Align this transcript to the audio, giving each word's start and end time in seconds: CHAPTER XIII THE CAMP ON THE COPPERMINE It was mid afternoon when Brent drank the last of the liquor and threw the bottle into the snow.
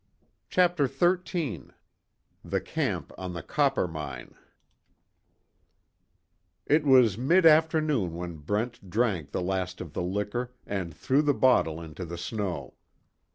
CHAPTER 0.49 0.87
XIII 0.87 1.65
THE 2.43 2.59
CAMP 2.59 3.11
ON 3.19 3.33
THE 3.33 3.43
COPPERMINE 3.43 4.33
It 6.65 6.83
was 6.87 7.19
mid 7.19 7.45
afternoon 7.45 8.15
when 8.15 8.37
Brent 8.37 8.89
drank 8.89 9.29
the 9.29 9.43
last 9.43 9.79
of 9.79 9.93
the 9.93 10.01
liquor 10.01 10.55
and 10.65 10.91
threw 10.91 11.21
the 11.21 11.35
bottle 11.35 11.79
into 11.79 12.03
the 12.03 12.17
snow. 12.17 12.73